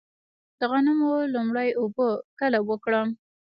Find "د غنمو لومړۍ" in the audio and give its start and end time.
0.59-1.69